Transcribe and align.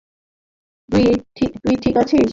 তুই 0.89 1.75
ঠিক 1.81 1.95
আছিস। 1.97 2.29